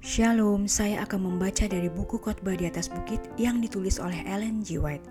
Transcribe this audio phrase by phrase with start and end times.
[0.00, 4.80] Shalom, saya akan membaca dari buku khotbah di atas bukit yang ditulis oleh Ellen G.
[4.80, 5.04] White.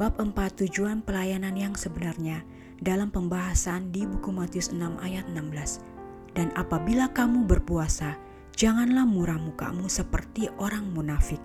[0.00, 0.32] Bab 4
[0.64, 2.40] tujuan pelayanan yang sebenarnya
[2.80, 5.84] dalam pembahasan di buku Matius 6 ayat 16.
[6.32, 8.16] Dan apabila kamu berpuasa,
[8.56, 11.44] janganlah murah mukamu seperti orang munafik.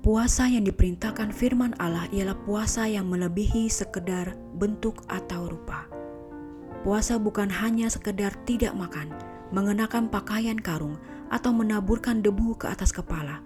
[0.00, 5.84] Puasa yang diperintahkan firman Allah ialah puasa yang melebihi sekedar bentuk atau rupa.
[6.80, 9.12] Puasa bukan hanya sekedar tidak makan,
[9.52, 10.96] mengenakan pakaian karung,
[11.32, 13.40] atau menaburkan debu ke atas kepala.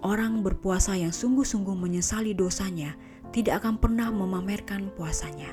[0.00, 2.96] Orang berpuasa yang sungguh-sungguh menyesali dosanya
[3.30, 5.52] tidak akan pernah memamerkan puasanya.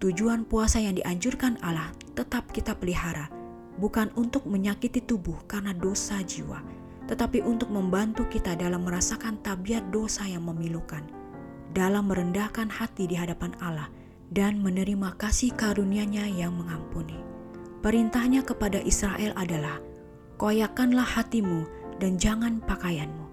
[0.00, 3.28] Tujuan puasa yang dianjurkan Allah tetap kita pelihara,
[3.76, 6.64] bukan untuk menyakiti tubuh karena dosa jiwa,
[7.04, 11.04] tetapi untuk membantu kita dalam merasakan tabiat dosa yang memilukan,
[11.76, 13.92] dalam merendahkan hati di hadapan Allah,
[14.32, 17.16] dan menerima kasih karunia-Nya yang mengampuni.
[17.84, 19.78] Perintahnya kepada Israel adalah
[20.36, 21.64] Koyakanlah hatimu
[21.96, 23.24] dan jangan pakaianmu.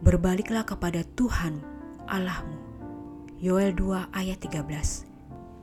[0.00, 1.60] Berbaliklah kepada Tuhan
[2.08, 2.56] Allahmu.
[3.36, 4.64] Yoel 2 ayat 13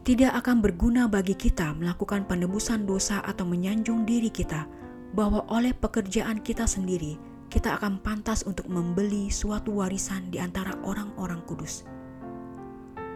[0.05, 4.69] Tidak akan berguna bagi kita melakukan penebusan dosa atau menyanjung diri kita
[5.17, 7.17] bahwa oleh pekerjaan kita sendiri
[7.49, 11.89] kita akan pantas untuk membeli suatu warisan di antara orang-orang kudus.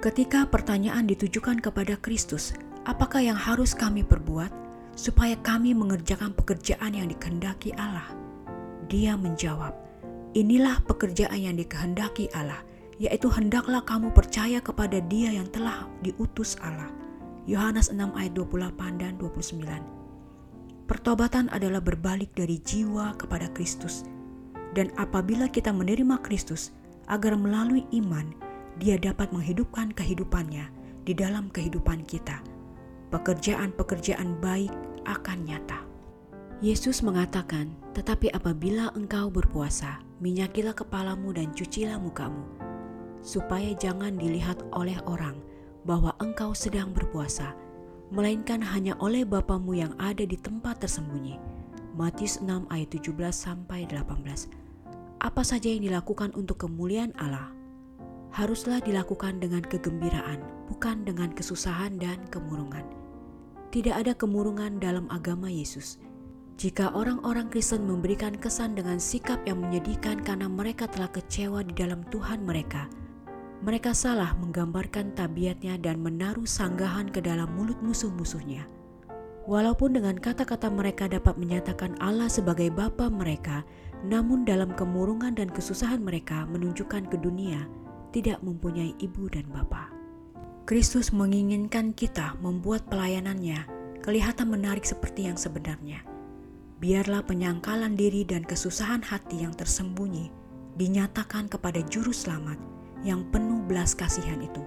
[0.02, 2.58] Ketika pertanyaan ditujukan kepada Kristus,
[2.89, 4.67] apakah yang harus kami perbuat?
[4.98, 8.09] Supaya kami mengerjakan pekerjaan yang dikehendaki Allah.
[8.90, 9.72] Dia menjawab,
[10.36, 12.62] Inilah pekerjaan yang dikehendaki Allah,
[13.00, 16.89] yaitu hendaklah kamu percaya kepada Dia yang telah diutus Allah.
[17.48, 19.64] Yohanes 6 ayat 28 dan 29.
[20.89, 24.04] Pertobatan adalah berbalik dari jiwa kepada Kristus.
[24.76, 26.76] Dan apabila kita menerima Kristus,
[27.08, 28.36] agar melalui iman,
[28.78, 30.67] dia dapat menghidupkan kehidupannya
[31.08, 32.44] di dalam kehidupan kita.
[33.08, 34.76] Pekerjaan-pekerjaan baik
[35.08, 35.80] akan nyata.
[36.60, 42.44] Yesus mengatakan, "Tetapi apabila engkau berpuasa, minyakilah kepalamu dan cucilah mukamu,
[43.23, 45.40] supaya jangan dilihat oleh orang
[45.88, 47.56] bahwa engkau sedang berpuasa,
[48.12, 51.40] melainkan hanya oleh Bapamu yang ada di tempat tersembunyi."
[51.96, 54.52] Matius 6 ayat 17 sampai 18.
[55.17, 57.57] Apa saja yang dilakukan untuk kemuliaan Allah
[58.36, 62.83] haruslah dilakukan dengan kegembiraan, bukan dengan kesusahan dan kemurungan.
[63.71, 65.99] Tidak ada kemurungan dalam agama Yesus.
[66.58, 72.02] Jika orang-orang Kristen memberikan kesan dengan sikap yang menyedihkan karena mereka telah kecewa di dalam
[72.10, 72.89] Tuhan mereka,
[73.61, 78.66] mereka salah menggambarkan tabiatnya dan menaruh sanggahan ke dalam mulut musuh-musuhnya.
[79.45, 83.64] Walaupun dengan kata-kata mereka dapat menyatakan Allah sebagai Bapa mereka,
[84.04, 87.66] namun dalam kemurungan dan kesusahan mereka menunjukkan ke dunia
[88.12, 89.92] tidak mempunyai ibu dan bapa.
[90.68, 93.64] Kristus menginginkan kita membuat pelayanannya
[94.04, 96.04] kelihatan menarik seperti yang sebenarnya.
[96.78, 100.30] Biarlah penyangkalan diri dan kesusahan hati yang tersembunyi
[100.78, 102.60] dinyatakan kepada juru selamat
[103.02, 104.62] yang penuh belas kasihan itu.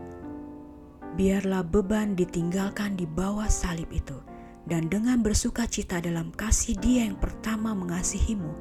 [1.15, 4.19] Biarlah beban ditinggalkan di bawah salib itu
[4.67, 8.53] dan dengan bersuka cita dalam kasih dia yang pertama mengasihimu,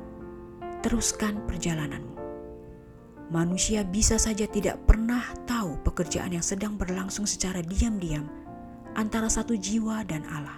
[0.83, 2.28] teruskan perjalananmu.
[3.29, 8.25] Manusia bisa saja tidak pernah tahu pekerjaan yang sedang berlangsung secara diam-diam
[8.97, 10.57] antara satu jiwa dan Allah.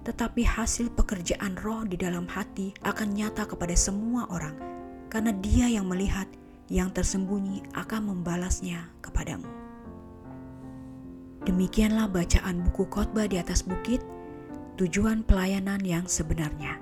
[0.00, 4.56] Tetapi hasil pekerjaan roh di dalam hati akan nyata kepada semua orang,
[5.12, 6.24] karena Dia yang melihat
[6.72, 9.46] yang tersembunyi akan membalasnya kepadamu.
[11.44, 14.00] Demikianlah bacaan buku khotbah di atas bukit,
[14.80, 16.80] tujuan pelayanan yang sebenarnya.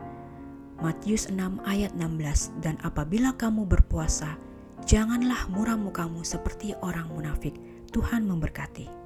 [0.79, 4.39] Matius 6 ayat 16 Dan apabila kamu berpuasa,
[4.85, 7.57] Janganlah muram mukamu seperti orang munafik.
[7.91, 9.00] Tuhan memberkati.